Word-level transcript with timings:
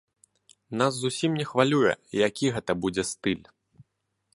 Нас 0.81 0.97
зусім 1.01 1.37
не 1.41 1.45
хвалюе, 1.51 1.93
які 2.27 2.45
гэта 2.57 2.71
будзе 2.87 3.03
стыль. 3.13 3.45